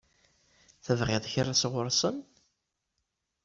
Tebɣiḍ 0.85 1.23
kra 1.33 1.53
sɣur-sen? 1.55 2.17